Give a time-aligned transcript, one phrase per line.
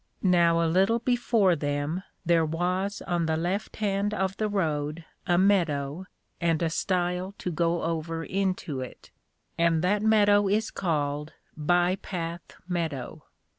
[0.27, 5.37] _Now a little before them, there was on the left hand of the road a
[5.37, 6.05] Meadow,
[6.41, 9.11] and a Stile to go over into it,
[9.59, 13.25] and that Meadow is called By path Meadow.